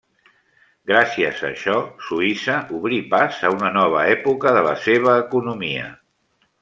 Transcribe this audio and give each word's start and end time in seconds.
Gràcies 0.91 1.43
a 1.43 1.45
això 1.49 1.75
Suïssa 2.07 2.55
obrí 2.77 2.99
pas 3.11 3.43
a 3.51 3.55
una 3.59 3.69
nova 3.77 4.01
època 4.15 4.55
de 4.57 4.65
la 4.69 4.73
seva 4.87 5.15
economia. 5.27 5.85